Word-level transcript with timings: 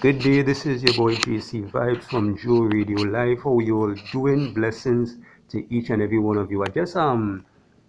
Good 0.00 0.20
day, 0.20 0.40
this 0.40 0.64
is 0.64 0.82
your 0.82 0.94
boy 0.94 1.14
JC 1.14 1.70
Vibes 1.70 2.04
from 2.04 2.34
Joe 2.34 2.60
Radio 2.60 3.02
Live. 3.02 3.42
How 3.44 3.58
you 3.58 3.76
all 3.76 3.94
doing? 4.12 4.54
Blessings 4.54 5.18
to 5.50 5.58
each 5.74 5.90
and 5.90 6.00
every 6.00 6.18
one 6.18 6.38
of 6.38 6.50
you. 6.50 6.64
I 6.64 6.68
just 6.70 6.96
um 6.96 7.44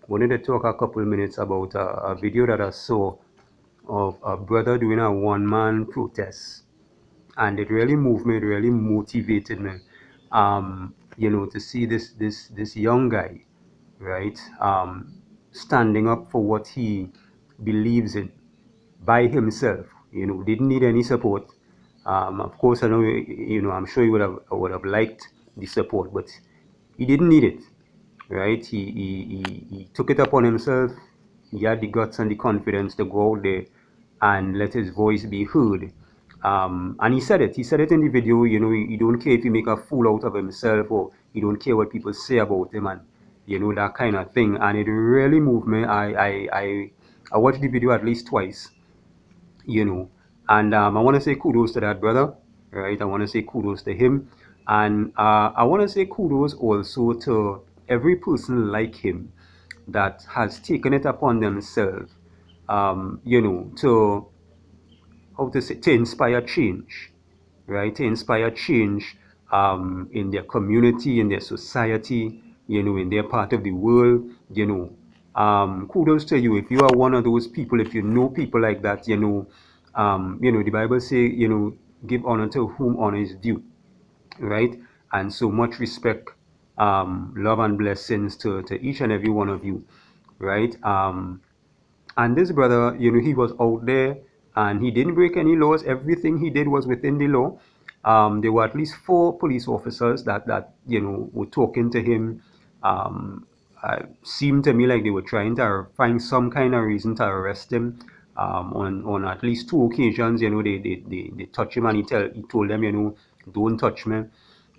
wanted 0.10 0.28
to 0.32 0.38
talk 0.40 0.66
a 0.66 0.74
couple 0.74 1.06
minutes 1.06 1.38
about 1.38 1.74
a, 1.74 1.86
a 2.12 2.16
video 2.16 2.46
that 2.48 2.60
I 2.60 2.72
saw 2.72 3.16
of 3.88 4.18
a 4.24 4.36
brother 4.36 4.78
doing 4.78 5.00
a 5.00 5.10
one-man 5.10 5.86
protest, 5.86 6.64
and 7.38 7.58
it 7.62 7.72
really 7.72 7.96
moved 7.96 8.26
me. 8.26 8.36
It 8.36 8.44
really 8.44 8.72
motivated 8.72 9.62
me. 9.62 9.80
Um, 10.34 10.94
you 11.16 11.30
know, 11.30 11.46
to 11.46 11.62
see 11.62 11.86
this 11.86 12.12
this 12.12 12.48
this 12.48 12.76
young 12.76 13.08
guy, 13.08 13.46
right? 14.00 14.38
Um, 14.60 15.14
standing 15.54 16.10
up 16.10 16.30
for 16.30 16.44
what 16.44 16.68
he 16.68 17.08
believes 17.64 18.18
in 18.18 18.34
by 19.00 19.28
himself. 19.28 19.86
You 20.12 20.26
know, 20.26 20.44
didn't 20.44 20.68
need 20.68 20.84
any 20.84 21.04
support 21.04 21.50
um, 22.06 22.42
of 22.42 22.58
course, 22.58 22.84
I 22.84 22.88
know 22.88 23.02
you 23.02 23.62
know. 23.62 23.72
I'm 23.72 23.86
sure 23.86 24.04
he 24.04 24.10
would 24.10 24.22
have 24.22 24.40
would 24.52 24.72
have 24.72 24.86
liked 24.86 25.30
the 25.58 25.66
support, 25.66 26.14
but 26.14 26.30
he 26.98 27.06
didn't 27.06 27.30
need 27.30 27.44
it, 27.44 27.60
right? 28.30 28.66
He 28.66 28.86
he, 28.92 29.26
he, 29.26 29.66
he 29.78 29.90
took 29.94 30.10
it 30.10 30.20
upon 30.20 30.44
himself. 30.44 30.92
He 31.52 31.64
had 31.66 31.82
the 31.82 31.88
guts 31.88 32.20
and 32.20 32.32
the 32.32 32.36
confidence 32.36 32.96
to 32.96 33.06
go 33.06 33.32
out 33.34 33.44
there 33.44 33.66
and 34.22 34.58
let 34.58 34.74
his 34.74 34.90
voice 34.90 35.26
be 35.26 35.44
heard. 35.44 35.92
Um, 36.44 36.96
and 37.00 37.14
he 37.14 37.22
said 37.22 37.42
it. 37.42 37.56
He 37.56 37.64
said 37.64 37.80
it 37.82 37.92
in 37.92 38.02
the 38.02 38.08
video. 38.08 38.44
You 38.46 38.60
know, 38.60 38.72
he, 38.72 38.98
don't 38.98 39.20
care 39.20 39.34
if 39.34 39.44
he 39.44 39.50
make 39.50 39.68
a 39.68 39.78
fool 39.78 40.08
out 40.08 40.24
of 40.24 40.34
himself 40.34 40.90
or 40.90 41.12
he 41.34 41.42
don't 41.42 41.58
care 41.58 41.76
what 41.76 41.92
people 41.92 42.14
say 42.14 42.38
about 42.40 42.74
him 42.74 42.88
and 42.88 43.02
you 43.46 43.60
know 43.60 43.74
that 43.76 43.94
kind 43.94 44.16
of 44.16 44.32
thing. 44.34 44.56
And 44.58 44.78
it 44.78 44.90
really 44.90 45.40
moved 45.40 45.68
me. 45.68 45.84
I 45.84 46.06
I 46.28 46.48
I, 46.54 46.92
I 47.34 47.38
watched 47.38 47.62
the 47.62 47.68
video 47.68 47.92
at 47.92 48.04
least 48.04 48.28
twice. 48.28 48.72
You 49.66 49.86
know 49.86 50.10
and 50.50 50.74
um, 50.74 50.98
I 50.98 51.02
want 51.02 51.16
to 51.16 51.22
say 51.22 51.36
kudos 51.36 51.74
to 51.74 51.80
that 51.82 52.02
brother, 52.02 52.34
right? 52.72 53.02
I 53.02 53.06
want 53.06 53.22
to 53.22 53.28
say 53.28 53.42
kudos 53.42 53.84
to 53.84 53.94
him. 53.94 54.30
And 54.68 55.12
uh, 55.18 55.52
I 55.56 55.64
want 55.64 55.82
to 55.82 55.90
say 55.90 56.06
kudos 56.06 56.54
also 56.54 57.14
to 57.14 57.62
every 57.90 58.16
person 58.16 58.72
like 58.72 58.96
him 58.96 59.32
that 59.88 60.26
has 60.30 60.60
taken 60.60 60.94
it 60.94 61.06
upon 61.06 61.40
themselves, 61.40 62.14
um, 62.70 63.22
you 63.24 63.42
know, 63.42 63.72
to, 63.78 64.28
how 65.38 65.50
to 65.50 65.62
say, 65.62 65.76
to 65.76 65.92
inspire 65.92 66.42
change, 66.42 67.12
right? 67.68 67.94
To 67.96 68.04
inspire 68.04 68.52
change 68.52 69.18
um, 69.52 70.10
in 70.14 70.32
their 70.32 70.44
community, 70.44 71.20
in 71.20 71.30
their 71.30 71.42
society, 71.42 72.42
you 72.68 72.84
know, 72.84 72.98
in 72.98 73.10
their 73.10 73.24
part 73.24 73.54
of 73.54 73.64
the 73.64 73.72
world, 73.72 74.30
you 74.52 74.66
know. 74.66 74.94
Um, 75.34 75.88
kudos 75.88 76.26
to 76.26 76.38
you 76.38 76.58
if 76.58 76.70
you 76.70 76.80
are 76.82 76.94
one 76.94 77.14
of 77.14 77.24
those 77.24 77.48
people, 77.48 77.80
if 77.80 77.94
you 77.94 78.02
know 78.02 78.30
people 78.30 78.62
like 78.62 78.82
that, 78.82 79.08
you 79.08 79.18
know, 79.18 79.48
um, 79.96 80.40
you 80.42 80.52
know, 80.52 80.64
the 80.64 80.72
Bible 80.72 81.00
say, 81.00 81.26
you 81.28 81.48
know, 81.48 81.74
give 82.08 82.26
honor 82.26 82.48
to 82.50 82.68
whom 82.68 82.98
honor 82.98 83.18
is 83.22 83.36
due, 83.36 83.64
right? 84.40 84.80
And 85.14 85.34
so 85.34 85.52
much 85.52 85.80
respect, 85.80 86.30
um, 86.78 87.34
love 87.38 87.60
and 87.60 87.78
blessings 87.78 88.38
to, 88.38 88.62
to 88.64 88.82
each 88.82 89.02
and 89.02 89.12
every 89.12 89.30
one 89.30 89.50
of 89.50 89.64
you, 89.66 89.86
right? 90.40 90.76
Um, 90.84 91.42
and 92.18 92.36
this 92.38 92.52
brother, 92.52 92.96
you 93.00 93.12
know, 93.12 93.20
he 93.20 93.34
was 93.34 93.54
out 93.60 93.86
there 93.86 94.18
and 94.56 94.82
he 94.82 94.92
didn't 94.92 95.16
break 95.16 95.38
any 95.38 95.56
laws. 95.56 95.84
Everything 95.84 96.38
he 96.40 96.50
did 96.50 96.68
was 96.68 96.88
within 96.88 97.18
the 97.18 97.28
law. 97.28 97.60
Um, 98.04 98.42
there 98.42 98.52
were 98.52 98.64
at 98.66 98.76
least 98.76 98.96
four 98.96 99.38
police 99.38 99.68
officers 99.68 100.24
that, 100.24 100.48
that 100.48 100.74
you 100.88 101.00
know, 101.00 101.30
were 101.34 101.46
talking 101.46 101.90
to 101.92 102.02
him. 102.02 102.42
Um, 102.84 103.48
uh, 103.84 104.04
seemed 104.24 104.64
to 104.66 104.74
me 104.74 104.86
like 104.86 105.04
they 105.04 105.10
were 105.10 105.22
trying 105.24 105.56
to 105.56 105.88
find 105.98 106.22
some 106.22 106.52
kind 106.52 106.76
of 106.76 106.84
reason 106.84 107.16
to 107.16 107.26
arrest 107.26 107.74
him 107.74 108.00
um, 108.38 108.74
on 108.74 109.06
on 109.06 109.26
at 109.26 109.44
least 109.44 109.70
two 109.70 109.86
occasions, 109.86 110.42
you 110.42 110.50
know, 110.50 110.64
they, 110.64 110.78
they, 110.78 111.04
they, 111.08 111.32
they 111.36 111.46
touch 111.46 111.76
him 111.78 111.86
and 111.86 111.98
he 111.98 112.04
tell 112.04 112.30
he 112.34 112.42
told 112.44 112.70
them, 112.70 112.84
you 112.84 112.92
know, 112.92 113.16
don't 113.52 113.78
touch 113.78 114.06
me, 114.06 114.24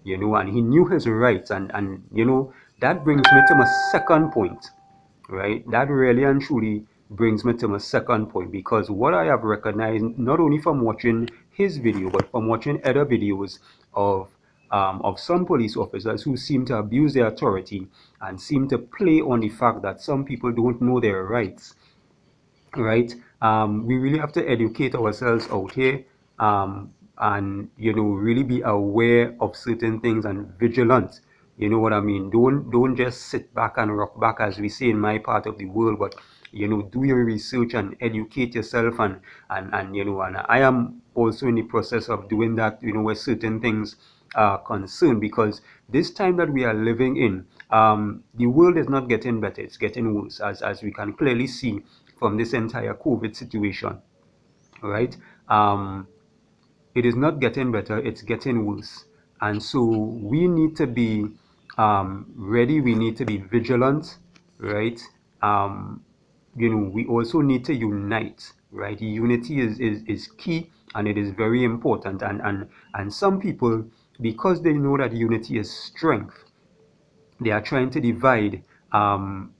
you 0.04 0.16
know, 0.16 0.34
and 0.36 0.48
he 0.50 0.60
knew 0.60 0.86
his 0.86 1.06
rights 1.06 1.50
and 1.50 1.70
and 1.74 2.04
you 2.12 2.24
know 2.24 2.52
that 2.80 3.04
brings 3.04 3.22
me 3.32 3.40
to 3.48 3.54
my 3.54 3.66
second 3.92 4.30
point, 4.32 4.70
right? 5.28 5.68
That 5.70 5.88
really 5.88 6.24
and 6.24 6.40
truly 6.42 6.84
brings 7.10 7.44
me 7.44 7.52
to 7.54 7.68
my 7.68 7.78
second 7.78 8.26
point 8.28 8.50
because 8.50 8.90
what 8.90 9.14
I 9.14 9.26
have 9.26 9.42
recognized 9.42 10.18
not 10.18 10.40
only 10.40 10.58
from 10.58 10.80
watching 10.82 11.28
his 11.50 11.76
video 11.76 12.10
but 12.10 12.30
from 12.30 12.48
watching 12.48 12.80
other 12.84 13.04
videos 13.04 13.58
of 13.94 14.30
um, 14.70 15.02
of 15.02 15.20
some 15.20 15.44
police 15.44 15.76
officers 15.76 16.22
who 16.22 16.36
seem 16.38 16.64
to 16.64 16.78
abuse 16.78 17.12
their 17.12 17.26
authority 17.26 17.86
and 18.22 18.40
seem 18.40 18.68
to 18.68 18.78
play 18.78 19.20
on 19.20 19.40
the 19.40 19.50
fact 19.50 19.82
that 19.82 20.00
some 20.00 20.24
people 20.24 20.50
don't 20.50 20.80
know 20.80 20.98
their 20.98 21.22
rights 21.24 21.74
right 22.76 23.14
um, 23.42 23.86
we 23.86 23.96
really 23.98 24.18
have 24.18 24.32
to 24.32 24.48
educate 24.48 24.94
ourselves 24.94 25.48
out 25.50 25.72
here 25.72 26.04
um, 26.38 26.92
and 27.18 27.70
you 27.76 27.92
know 27.92 28.04
really 28.04 28.42
be 28.44 28.62
aware 28.62 29.36
of 29.40 29.56
certain 29.56 30.00
things 30.00 30.24
and 30.24 30.46
vigilant. 30.58 31.20
You 31.58 31.68
know 31.68 31.78
what 31.78 31.92
i 31.92 32.00
mean? 32.00 32.30
Don't 32.30 32.70
don't 32.70 32.96
just 32.96 33.26
sit 33.26 33.54
back 33.54 33.74
and 33.76 33.96
rock 33.96 34.18
back 34.18 34.36
as 34.40 34.58
we 34.58 34.68
say 34.68 34.88
in 34.90 34.98
my 34.98 35.18
part 35.18 35.46
of 35.46 35.58
the 35.58 35.66
world 35.66 35.98
but 35.98 36.14
you 36.50 36.68
know 36.68 36.82
do 36.82 37.04
your 37.04 37.24
research 37.24 37.74
and 37.74 37.96
educate 38.00 38.54
yourself 38.54 38.98
and 38.98 39.20
and 39.50 39.74
and 39.74 39.96
you 39.96 40.04
know 40.04 40.20
and 40.22 40.36
i 40.48 40.58
am 40.58 41.00
also 41.14 41.46
in 41.46 41.54
the 41.54 41.62
process 41.62 42.08
of 42.08 42.28
doing 42.28 42.56
that 42.56 42.82
you 42.82 42.92
know 42.92 43.02
where 43.02 43.14
certain 43.14 43.60
things 43.60 43.96
are 44.34 44.58
concerned 44.58 45.20
because 45.20 45.60
this 45.88 46.10
time 46.10 46.36
that 46.36 46.50
we 46.52 46.64
are 46.64 46.74
living 46.74 47.16
in 47.16 47.46
um, 47.70 48.22
the 48.34 48.46
world 48.46 48.76
is 48.78 48.88
not 48.88 49.08
getting 49.08 49.40
better 49.40 49.60
it's 49.62 49.76
getting 49.76 50.14
worse 50.14 50.40
as 50.40 50.62
as 50.62 50.82
we 50.82 50.90
can 50.90 51.12
clearly 51.12 51.46
see 51.46 51.82
from 52.22 52.36
this 52.36 52.52
entire 52.52 52.94
COVID 52.94 53.34
situation, 53.34 54.00
right? 54.80 55.16
Um, 55.48 56.06
it 56.94 57.04
is 57.04 57.16
not 57.16 57.40
getting 57.40 57.72
better, 57.72 57.98
it's 57.98 58.22
getting 58.22 58.64
worse. 58.64 59.06
And 59.40 59.60
so 59.60 59.82
we 59.82 60.46
need 60.46 60.76
to 60.76 60.86
be 60.86 61.26
um, 61.78 62.32
ready, 62.36 62.80
we 62.80 62.94
need 62.94 63.16
to 63.16 63.24
be 63.24 63.38
vigilant, 63.38 64.18
right? 64.58 65.02
Um, 65.42 66.04
you 66.54 66.68
know, 66.72 66.90
we 66.90 67.06
also 67.06 67.40
need 67.40 67.64
to 67.64 67.74
unite, 67.74 68.52
right? 68.70 69.00
Unity 69.00 69.60
is, 69.60 69.80
is, 69.80 70.04
is 70.06 70.28
key 70.38 70.70
and 70.94 71.08
it 71.08 71.18
is 71.18 71.32
very 71.32 71.64
important. 71.64 72.22
And, 72.22 72.40
and, 72.42 72.68
and 72.94 73.12
some 73.12 73.40
people, 73.40 73.84
because 74.20 74.62
they 74.62 74.74
know 74.74 74.96
that 74.96 75.12
unity 75.12 75.58
is 75.58 75.68
strength, 75.76 76.36
they 77.40 77.50
are 77.50 77.60
trying 77.60 77.90
to 77.90 78.00
divide, 78.00 78.62
um, 78.92 79.54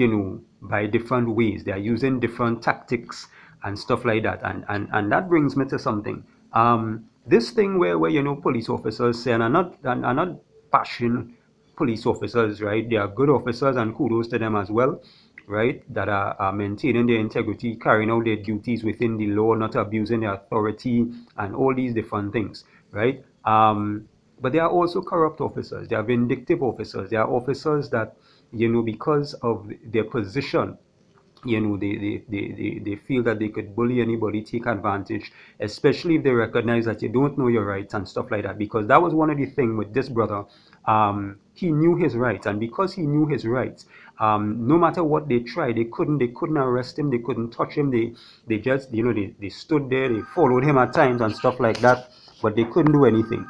you 0.00 0.08
know, 0.08 0.40
by 0.62 0.86
different 0.86 1.28
ways. 1.30 1.64
They 1.64 1.72
are 1.72 1.78
using 1.78 2.20
different 2.20 2.62
tactics 2.62 3.28
and 3.64 3.78
stuff 3.78 4.04
like 4.04 4.22
that. 4.24 4.40
And 4.42 4.64
and, 4.68 4.88
and 4.92 5.12
that 5.12 5.28
brings 5.28 5.56
me 5.56 5.66
to 5.66 5.78
something. 5.78 6.24
Um, 6.52 7.04
this 7.26 7.50
thing 7.50 7.78
where, 7.78 7.98
where 7.98 8.10
you 8.10 8.22
know 8.22 8.36
police 8.36 8.68
officers 8.68 9.22
say, 9.22 9.32
and 9.32 9.42
I'm 9.42 9.52
not 9.52 9.76
and 9.84 10.04
I'm 10.06 10.16
not 10.16 10.36
bashing 10.72 11.36
police 11.76 12.06
officers, 12.06 12.60
right? 12.60 12.88
They 12.88 12.96
are 12.96 13.08
good 13.08 13.30
officers 13.30 13.76
and 13.76 13.94
kudos 13.94 14.28
to 14.28 14.38
them 14.38 14.56
as 14.56 14.70
well, 14.70 15.02
right? 15.46 15.82
That 15.94 16.08
are, 16.08 16.36
are 16.38 16.52
maintaining 16.52 17.06
their 17.06 17.18
integrity, 17.18 17.76
carrying 17.76 18.10
out 18.10 18.24
their 18.24 18.36
duties 18.36 18.84
within 18.84 19.16
the 19.16 19.28
law, 19.28 19.54
not 19.54 19.76
abusing 19.76 20.20
their 20.20 20.34
authority, 20.34 21.06
and 21.38 21.54
all 21.54 21.74
these 21.74 21.94
different 21.94 22.32
things, 22.32 22.64
right? 22.90 23.24
Um, 23.44 24.08
but 24.40 24.52
there 24.52 24.62
are 24.62 24.70
also 24.70 25.02
corrupt 25.02 25.40
officers. 25.40 25.88
There 25.88 25.98
are 25.98 26.02
vindictive 26.02 26.62
officers. 26.62 27.10
There 27.10 27.20
are 27.22 27.30
officers 27.30 27.90
that 27.90 28.16
you 28.52 28.68
know, 28.68 28.82
because 28.82 29.34
of 29.34 29.70
their 29.84 30.04
position, 30.04 30.78
you 31.44 31.60
know, 31.60 31.76
they, 31.76 31.96
they, 31.96 32.22
they, 32.28 32.78
they, 32.84 32.96
feel 32.96 33.22
that 33.22 33.38
they 33.38 33.48
could 33.48 33.74
bully 33.74 34.00
anybody, 34.00 34.42
take 34.42 34.66
advantage, 34.66 35.32
especially 35.58 36.16
if 36.16 36.22
they 36.22 36.30
recognize 36.30 36.84
that 36.84 37.00
you 37.00 37.08
don't 37.08 37.38
know 37.38 37.48
your 37.48 37.64
rights 37.64 37.94
and 37.94 38.06
stuff 38.06 38.30
like 38.30 38.44
that. 38.44 38.58
Because 38.58 38.86
that 38.88 39.00
was 39.00 39.14
one 39.14 39.30
of 39.30 39.38
the 39.38 39.46
things 39.46 39.76
with 39.76 39.94
this 39.94 40.08
brother. 40.08 40.44
Um, 40.86 41.38
he 41.54 41.70
knew 41.70 41.96
his 41.96 42.14
rights, 42.14 42.46
and 42.46 42.60
because 42.60 42.92
he 42.92 43.02
knew 43.02 43.26
his 43.26 43.46
rights, 43.46 43.86
um, 44.18 44.66
no 44.66 44.76
matter 44.76 45.02
what 45.02 45.28
they 45.28 45.40
tried, 45.40 45.76
they 45.76 45.84
couldn't 45.84 46.18
they 46.18 46.28
couldn't 46.28 46.58
arrest 46.58 46.98
him, 46.98 47.10
they 47.10 47.18
couldn't 47.18 47.50
touch 47.50 47.74
him, 47.74 47.90
they 47.90 48.14
they 48.46 48.58
just 48.58 48.92
you 48.92 49.02
know 49.02 49.12
they, 49.12 49.34
they 49.40 49.50
stood 49.50 49.88
there, 49.90 50.08
they 50.08 50.22
followed 50.34 50.64
him 50.64 50.78
at 50.78 50.92
times 50.92 51.20
and 51.20 51.34
stuff 51.34 51.60
like 51.60 51.78
that, 51.80 52.10
but 52.42 52.56
they 52.56 52.64
couldn't 52.64 52.92
do 52.92 53.04
anything 53.04 53.46